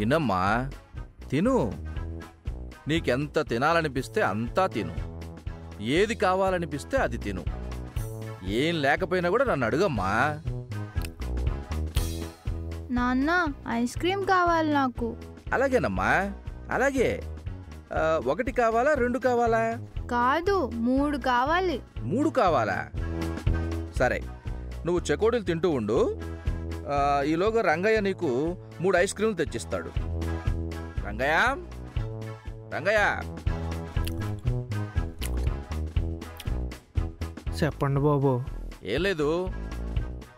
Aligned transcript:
తినమ్మా. 0.00 0.70
తిను. 1.30 1.72
నీకెంత 2.88 3.48
తినాలనిపిస్తే 3.48 4.22
అంతా 4.22 4.66
తిను. 4.66 5.22
ఏది 5.82 6.14
కావాలనిపిస్తే 6.14 6.96
అది 6.96 7.18
తిను. 7.18 7.44
ఏం 8.44 8.82
లేకపోయినా 8.82 9.30
కూడా 9.30 9.44
నన్ను 9.44 9.66
అడుగమ్మా. 9.66 10.40
నాన్న 12.90 13.46
ఐస్ 13.68 13.98
క్రీమ్ 13.98 14.24
కావాలి 14.24 14.72
నాకు. 14.72 15.16
అలాగేనమ్మా. 15.52 16.32
అలాగే. 16.70 17.22
ఆ, 17.92 18.20
ఒకటి 18.26 18.52
కావాలా 18.52 18.94
రెండు 18.94 19.18
కావాలా? 19.18 19.86
కాదు 20.10 20.70
మూడు 20.74 21.18
కావాలి. 21.18 21.80
మూడు 22.02 22.28
కావాలా? 22.28 22.88
సరే. 23.98 24.22
నువ్వు 24.86 25.00
చెకోడీలు 25.10 25.42
తింటూ 25.42 25.70
ఉండు. 25.70 26.20
ఈలోగా 27.26 27.60
రంగయ్య 27.60 28.00
నీకు 28.00 28.56
మూడు 28.80 28.96
ఐస్ 28.96 29.14
క్రీములు 29.14 29.36
తెచ్చిస్తాడు. 29.36 29.90
రంగయ్య? 31.06 31.56
రంగయ్య? 32.74 33.20
చెప్పండి 37.64 38.00
బాబు. 38.00 38.42
ఏం 38.84 39.02
లేదు. 39.02 39.48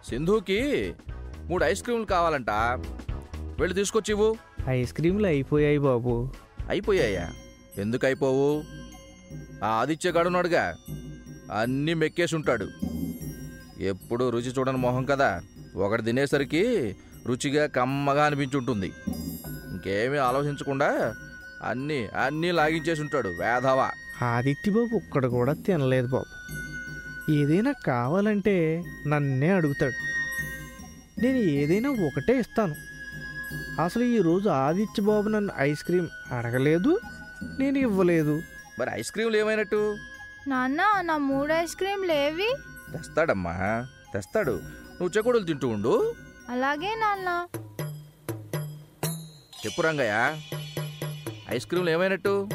సింధుకి 0.08 0.94
మూడు 1.44 1.64
ఐస్ 1.64 1.82
క్రీములు 1.82 2.04
కావాలంట. 2.04 2.50
వెళ్ళి 3.60 3.74
తీసుకొచ్చివు 3.74 4.36
ఐస్ 4.68 4.94
క్రీమ్లు 4.94 5.26
అయిపోయాయి 5.26 5.78
బాబు. 5.78 6.30
అయిపోయాయా? 6.68 7.30
ఎందుకు 7.78 8.06
అయిపోవు? 8.06 8.62
ఆ 9.64 9.66
ఆదిత్య 9.66 10.10
గడున్నాడుగా. 10.10 10.74
అన్నీ 11.52 11.94
మెక్కేసి 11.94 12.36
ఉంటాడు 12.36 12.68
ఎప్పుడు 13.80 14.30
రుచి 14.30 14.50
చూడని 14.50 14.76
మొహం 14.76 15.04
కదా. 15.04 15.42
ఒకటి 15.76 16.02
తినేసరికి 16.02 16.96
రుచిగా 17.26 17.66
కమ్మగా 17.66 18.26
అనిపించుంటుంది. 18.26 18.92
ఇంకేమీ 19.70 20.18
ఆలోచించకుండా 20.18 21.14
అన్నీ 21.62 22.08
అన్నీ 22.24 22.50
లాగించేసి 22.50 23.00
ఉంటాడు 23.00 23.28
వేధవా. 23.28 23.90
ఆదిత్య 24.22 24.72
బాబు 24.72 24.96
ఒక్కడ 24.96 25.26
కూడా 25.26 25.52
తినలేదు 25.52 26.06
బాబు. 26.06 26.52
ఏదైనా 27.32 27.72
కావాలంటే 27.72 28.84
నన్నే 29.06 29.50
అడుగుతాడు. 29.50 29.94
నేను 31.22 31.36
ఏదైనా 31.36 31.90
ఒకటే 31.90 32.38
ఇస్తాను. 32.38 32.74
అసలు 33.84 34.02
ఈరోజు 34.02 34.48
ఆదిత్య 34.48 35.02
బాబు 35.02 35.28
నన్ను 35.28 35.52
ఐస్ 35.58 35.84
క్రీమ్ 35.84 36.08
అడగలేదు 36.32 37.00
నేను 37.58 37.78
ఇవ్వలేదు. 37.78 38.42
మరి 38.78 38.90
ఐస్ 38.94 39.12
క్రీములు 39.12 39.36
ఏమైనట్టు? 39.36 39.96
నాన్న 40.48 40.82
నా 41.00 41.16
మూడు 41.16 41.52
ఐస్ 41.52 41.76
క్రీమ్లు 41.76 42.12
ఏవి? 42.12 42.56
తెస్తాడమ్మా 42.92 43.86
తెస్తాడు. 44.14 44.81
నువ్వు 45.02 45.18
చెకుడులు 45.18 45.44
తింటూ 45.44 45.68
ఉండు. 45.68 46.14
అలాగే 46.48 46.94
నాన్న. 46.94 47.46
చెప్పు 49.66 49.82
రంగయ్య 49.82 50.36
ఐస్ 51.50 51.66
క్రీములు 51.66 51.90
ఏమైనట్టు? 51.90 52.48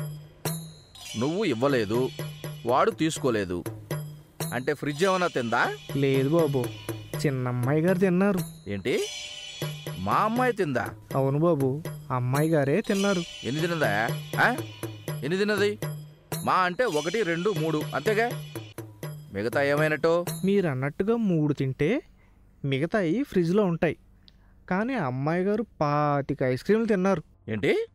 నువ్వు 1.17 1.45
ఇవ్వలేదు 1.45 2.09
వాడు 2.65 2.91
తీసుకోలేదు. 2.91 3.63
అంటే 4.53 4.73
ఫ్రిడ్జ్ 4.73 5.05
ఏమైనా 5.05 5.27
తిందా? 5.27 5.73
లేదు 5.95 6.29
బాబు 6.29 6.65
చిన్న 7.25 7.47
అమ్మాయి 7.47 7.81
గారు 7.81 7.97
తిన్నారు. 7.97 8.39
ఏంటి? 8.67 9.07
మా 9.99 10.13
అమ్మాయి 10.13 10.53
తిందా? 10.53 10.89
అవును 11.15 11.39
బాబు 11.39 11.83
అమ్మాయి 12.11 12.49
గారే 12.49 12.81
తిన్నారు. 12.81 13.23
ఎన్ని 13.43 13.61
తిన్నదా? 13.61 14.07
ఆ? 14.39 14.57
ఎన్ని 15.23 15.37
తిన్నది? 15.37 15.79
మా 16.43 16.53
అంటే 16.53 16.83
ఒకటి 16.83 17.23
రెండు 17.23 17.49
మూడు 17.49 17.81
అంతేగా? 17.95 18.29
మిగతా 19.33 19.61
ఏమైనట్టు? 19.63 20.25
మీరు 20.45 20.67
అన్నట్టుగా 20.67 21.15
మూడు 21.15 21.53
తింటే 21.53 22.01
మిగతాయి 22.65 23.23
ఫ్రిడ్జ్లో 23.23 23.63
ఉంటాయి. 23.63 23.97
కానీ 24.69 24.93
అమ్మాయి 24.93 25.43
గారు 25.43 25.65
పాతిక 25.81 26.43
ఐస్ 26.43 26.63
క్రీమ్లు 26.63 26.87
తిన్నారు. 26.87 27.23
ఏంటి? 27.47 27.87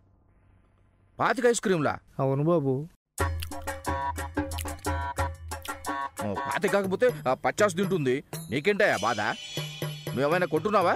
పాతిక 1.20 1.46
ఐస్ 1.46 1.60
క్రీమ్లా? 1.60 1.98
అవును 2.18 2.44
బాబు. 2.44 2.88
పాతి 6.22 6.68
కాకపోతే 6.68 7.06
పచ్చాసు 7.32 7.76
తింటుంది. 7.76 8.24
నీకేంటా 8.50 8.98
బాధ? 9.02 9.20
నువ్వేమైనా 10.08 10.46
కొంటున్నావా 10.46 10.92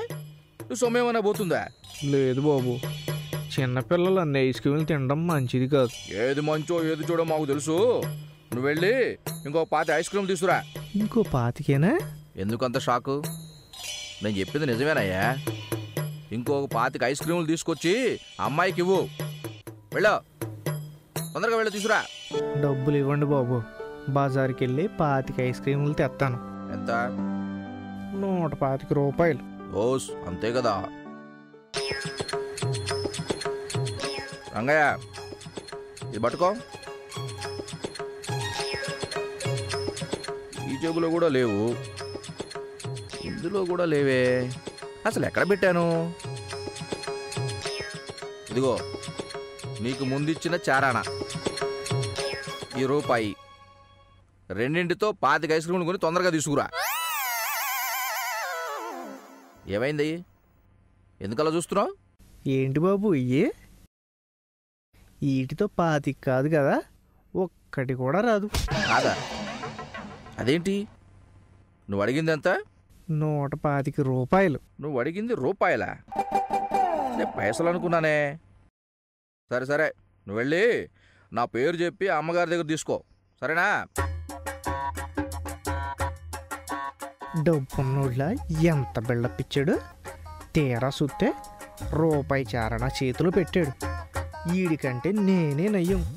నువ్వు 0.60 0.74
సొమ్మేమైనా 0.74 1.20
పోతుందా? 1.20 1.68
లేదు 2.04 2.40
బాబు. 2.40 2.78
చిన్నపిల్లలు 3.58 4.20
అన్ని 4.20 4.48
ఐస్ 4.48 4.60
క్రీమ్లు 4.60 4.84
తినడం 4.84 5.26
మంచిది 5.26 5.68
కాదు. 5.68 5.90
ఏది 6.12 6.40
మంచో 6.40 6.84
ఏది 6.84 7.04
చూడో 7.12 7.24
మాకు 7.24 7.46
తెలుసు. 7.46 8.02
నువ్వు 8.52 8.66
వెళ్ళి 8.66 9.18
ఇంకో 9.46 9.64
పాతి 9.64 9.92
ఐస్ 9.92 10.08
క్రీమ్ 10.08 10.28
తీసుకురా. 10.28 10.62
ఇంకో 10.94 11.22
పాతికేనా? 11.22 11.98
ఎందుకంత 12.36 12.78
షాకు? 12.78 13.22
నేను 14.22 14.36
చెప్పింది 14.36 14.66
నిజమేనయ్యా. 14.66 15.36
ఇంకొక 16.32 16.68
పాతిక 16.74 17.02
ఐస్ 17.04 17.22
క్రీములు 17.22 17.46
తీసుకొచ్చి 17.46 18.20
అమ్మాయికి 18.40 18.80
ఇవ్వు. 18.80 19.08
వెళ్ళో. 19.94 20.20
తొందరగా 21.34 21.56
వెళ్ళి 21.56 21.72
తీసుకురా. 21.72 22.04
డబ్బులు 22.62 22.96
ఇవ్వండి 22.96 23.26
బాబు. 23.26 23.62
బజార్కి 24.08 24.64
వెళ్ళి 24.64 24.88
పాతిక 24.88 25.40
ఐస్ 25.40 25.60
క్రీములు 25.60 25.92
తెస్తాను 25.92 26.36
ఎంత? 26.72 26.90
నూట 28.20 28.54
పాతిక 28.54 28.92
రూపాయలు. 28.92 29.72
ఓస్ 29.76 30.10
అంతే 30.26 30.52
కదా. 30.52 30.84
రంగయ్య 34.56 34.96
ఇది 36.08 36.20
పట్టుకో. 36.20 36.56
ఈ 40.72 40.76
జేబులో 40.82 41.10
కూడా 41.10 41.28
లేవు. 41.28 41.95
ఇందులో 43.26 43.64
కూడా 43.64 43.84
లేవే. 43.84 44.52
అసలు 45.06 45.24
ఎక్కడ 45.26 45.44
పెట్టాను? 45.50 45.84
ఇదిగో 48.50 48.74
నీకు 49.80 50.04
ముందిచ్చిన 50.04 50.58
చారాణ 50.68 50.98
ఈ 52.80 52.84
రూపాయి. 52.86 53.32
రెండింటితో 54.50 55.12
పాతిక 55.12 55.50
ఐస్ 55.50 55.66
క్రీములు 55.66 55.84
కొని 55.84 55.98
తొందరగా 55.98 56.30
తీసుకురా. 56.30 56.66
ఏమైంది? 59.68 60.24
ఎందుకలా 61.20 61.50
చూస్తున్నావు? 61.50 61.92
ఏంటి 62.48 62.80
బాబు 62.80 63.08
ఇయ్యే? 63.14 63.46
వీటితో 65.22 65.66
పాతిక 65.66 66.16
కాదు 66.26 66.48
కదా 66.48 66.76
ఒక్కటి 67.36 67.94
కూడా 67.94 68.20
రాదు. 68.20 68.46
కాదా? 68.88 69.14
అదేంటి? 70.38 70.76
నువ్వు 71.90 72.02
అడిగింది 72.02 72.32
ఎంత? 72.32 72.48
నూట 73.10 73.54
పాతిక 73.54 74.00
రూపాయలు. 74.00 74.60
నువ్వు 74.80 75.00
అడిగింది 75.00 75.34
రూపాయలా? 75.34 75.96
నేను 77.16 77.32
పైసలు 77.38 77.68
అనుకున్నానే 77.68 78.38
సరే 79.50 79.66
సరే 79.66 79.84
నువ్వు 79.84 80.36
వెళ్ళి 80.36 80.90
నా 81.32 81.44
పేరు 81.44 81.76
చెప్పి 81.76 82.08
అమ్మగారి 82.08 82.50
దగ్గర 82.50 82.64
తీసుకో. 82.64 83.02
సరేనా? 83.40 83.86
డబ్బున్నోళ్ళ 87.42 88.36
ఎంత 88.62 89.00
బిల్డప్ 89.00 89.40
ఇచ్చాడు 89.40 89.80
తీరా 90.54 90.90
సుత్తే 90.90 91.32
రూపాయి 91.90 92.46
చారణ 92.56 92.88
చేతిలో 93.02 93.30
పెట్టాడు. 93.30 93.72
ఈడికంటే 94.54 95.12
నేనే 95.12 95.68
నయ్యం. 95.68 96.16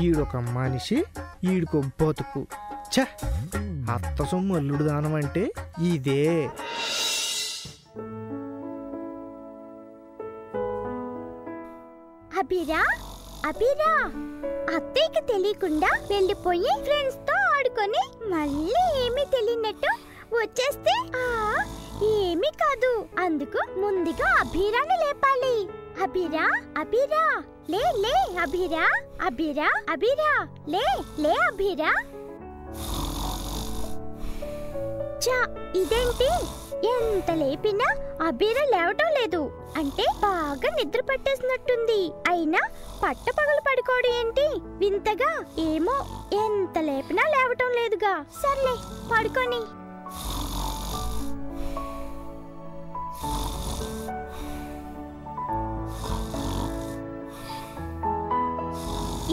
ఈడొక 0.00 0.36
మనిషి 0.36 1.04
ఈడికో 1.44 1.80
బతుకు. 1.80 2.46
ఛ! 2.92 3.04
అత్త 3.94 4.24
సొమ్ము 4.30 4.54
అల్లుడు 4.56 4.84
దానం 4.84 5.14
అంటే 5.14 5.42
ఇదే. 5.88 6.20
అభిరా 12.32 12.82
అభిరా 13.48 13.92
అత్తయ్యకి 14.76 15.22
తెలియకుండా 15.26 15.90
వెళ్ళిపోయి 16.10 16.72
ఫ్రెండ్స్తో 16.84 17.36
ఆడుకొని 17.56 18.02
మళ్ళీ 18.30 18.74
ఏమీ 19.02 19.24
తెలియనట్టు 19.34 19.90
వచ్చేస్తే 20.34 20.94
ఆ 21.18 21.26
ఏమీ 22.12 22.50
కాదు. 22.62 22.92
అందుకు 23.24 23.60
ముందుగా 23.80 24.28
అభిరాని 24.40 24.96
లేపాలి. 25.04 25.54
అభిరా 26.02 26.46
అభిరా 26.80 27.24
లే 27.68 27.82
లే 28.04 28.14
అభిరా 28.42 28.84
అభిరా 29.26 29.68
అభిరా 29.88 30.30
లే 30.68 30.84
లే 31.18 31.34
అభిరా 31.48 31.90
చా 35.24 35.38
ఇదేంటి? 35.76 36.30
ఎంత 36.88 37.30
లేపినా 37.30 37.88
అబీర 38.26 38.58
లేవటం 38.74 39.08
లేదు. 39.20 39.42
అంటే 39.76 40.04
బాగా 40.22 40.70
నిద్ర 40.76 41.00
పట్టేసినట్టుంది. 41.10 42.10
అయినా 42.28 42.60
పట్ట 43.02 43.30
పగలు 43.30 43.60
పడుకోవడం 43.60 44.12
ఏంటి? 44.20 44.46
వింతగా? 44.78 45.44
ఏమో 45.58 45.96
ఎంత 46.46 46.78
లేపినా 46.78 47.22
లేవటం 47.22 47.70
లేదుగా. 47.78 48.24
సర్లే 48.42 48.74
పడుకొని. 49.12 49.62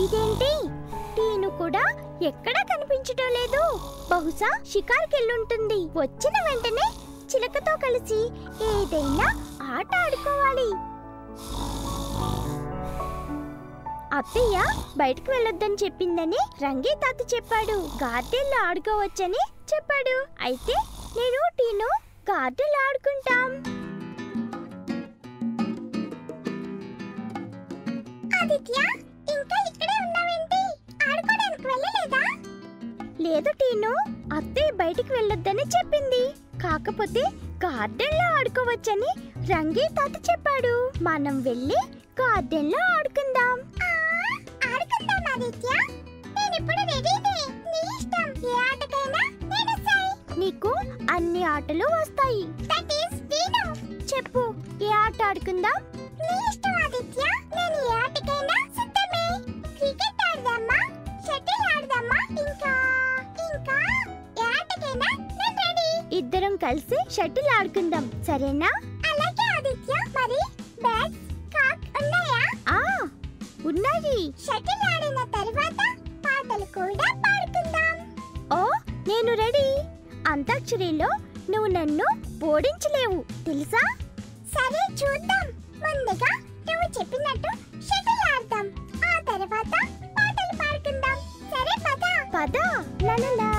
ఇదేంటి? 0.03 0.51
టీను 1.15 1.50
కూడా 1.50 1.83
ఎక్కడా 2.27 2.62
కనిపించటం 2.63 3.30
లేదు. 3.33 3.62
బహుశా 4.12 4.50
షికార్కెళ్ళుంటుంది. 4.71 5.80
వచ్చిన 5.98 6.36
వెంటనే 6.48 6.88
చిలకతో 7.31 7.77
కలిసి 7.77 8.19
ఏదైనా 8.69 9.27
ఆట 9.77 9.92
ఆడుకోవాలి. 9.95 10.69
అత్తయ్య 14.18 14.63
బయటకు 14.98 15.31
వెళ్ళొద్దని 15.31 15.77
చెప్పిందని 15.83 16.39
రంగే 16.63 16.95
తాత 16.95 17.33
చెప్పాడు. 17.36 17.77
గార్డెన్లో 18.04 18.60
ఆడుకోవచ్చని 18.68 19.44
చెప్పాడు. 19.74 20.15
అయితే 20.42 20.74
నేను 21.18 21.42
టీను 21.60 21.89
గార్డెన్లో 22.31 22.80
ఆడుకుంటాం. 22.88 23.50
ఆదిత్య 28.42 28.99
లేదు 33.30 33.52
టీను 33.52 33.94
అత్తయ్య 34.34 34.72
బయటికి 34.72 35.14
వెళ్ళొద్దని 35.14 35.62
చెప్పింది. 35.62 36.22
కాకపోతే 36.64 37.24
గార్డెన్లో 37.66 38.26
ఆడుకోవచ్చని 38.40 39.12
రంగే 39.52 39.88
తాత 39.98 40.16
చెప్పాడు. 40.30 40.92
మనం 41.02 41.42
వెళ్ళి 41.42 41.80
గార్డెన్లో 42.22 42.80
ఆడుకుందాం 42.98 43.56
ఆడుకుందాం 44.72 45.22
ఆదిత్య. 45.34 45.70
నేను 46.36 46.56
ఇప్పుడు 46.62 46.81
రెడీనే. 46.94 47.38
నీ 47.72 47.81
ఇష్టం. 47.98 48.50
ఏ 48.50 48.54
ఆటకైనా 48.68 49.24
నేను 49.44 49.75
సై 49.88 50.38
నీకు 50.40 50.74
అన్ని 51.12 51.44
ఆటలు 51.44 51.86
వస్తాయి. 52.00 52.44
దట్ 52.44 52.94
ఈస్ 53.02 53.22
టీను 53.32 53.66
చెప్పు 54.16 54.54
ఏ 54.84 54.90
ఆట 55.04 55.22
ఆడుకుందాం? 55.30 55.78
నీ 55.96 56.34
ఇష్టం 56.50 56.75
ఆదిత్య. 56.86 57.38
కలిసి 66.69 66.98
షటిల్ 67.12 67.60
ఆడుకుందాం 67.60 68.24
సరేనా? 68.27 68.71
అలాగే 69.10 69.45
ఆదిత్య. 69.57 69.94
మరి 69.94 70.39
బ్యాట్స్ 70.81 71.54
కాక్ 71.56 72.04
ఉన్నాయా? 72.04 72.44
ఆ 72.69 73.07
ఉన్నాయి. 73.66 74.31
షటిల్ 74.31 74.83
ఆడిన 74.94 75.24
తర్వాత 75.24 75.95
పాటలు 76.25 76.66
కూడా 76.66 77.21
పాడుకుందాం. 77.25 77.95
ఓ 78.54 78.66
నేను 79.07 79.33
రెడీ. 79.33 79.83
అంతాక్షరిలో 80.27 81.07
నువ్వు 81.50 81.68
నన్ను 81.68 82.06
ఓడించలేవు 82.45 83.45
తెలుసా? 83.45 83.95
సరే 84.56 84.94
చూద్దాం. 84.94 85.48
ముందుగా 85.74 86.38
నువ్వు 86.39 87.00
చెప్పినట్టు 87.00 87.57
షటిల్ 87.81 88.24
ఆడదాం. 88.31 88.89
ఆ 89.10 89.38
తర్వాత 89.38 89.88
పాటలు 90.04 90.57
పాడుకుందాం. 90.57 91.18
సరే 91.51 91.75
పద. 91.86 92.06
పద. 92.33 92.57
లలలా 93.04 93.59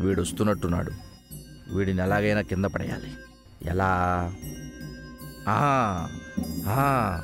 వీడు 0.00 0.20
వస్తున్నట్టున్నాడు 0.22 0.90
వీడిని 1.74 2.02
ఎలాగైనా 2.02 2.40
కింద 2.40 2.64
పడేయాలి. 2.64 3.16
ఎలా? 3.62 4.32
ఆ, 5.48 6.08
ఆ. 6.68 7.20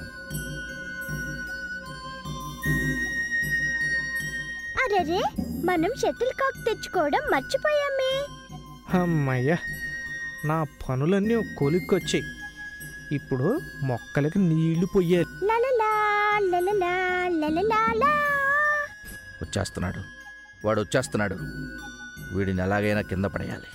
అరెరే 4.85 5.23
మనం 5.65 5.91
షటిల్ 5.99 6.31
కాక్ 6.31 6.67
తెచ్చుకోవడం 6.67 7.21
మర్చిపోయామే. 7.33 8.27
అమ్మయ్య 8.99 9.57
నా 10.45 10.67
పనులన్నీ 10.89 11.55
కొలిక్కొచ్చాయి. 11.59 12.25
ఇప్పుడు 13.13 13.61
మొక్కలకి 13.83 14.39
నీళ్ళు 14.39 14.87
లా. 17.97 18.13
వచ్చేస్తున్నాడు. 19.43 20.16
వాడు 20.67 20.81
వచ్చేస్తున్నాడు. 20.81 21.37
వీడిని 22.37 22.63
ఎలాగైనా 22.63 23.01
కింద 23.01 23.25
పడేయాలి. 23.25 23.69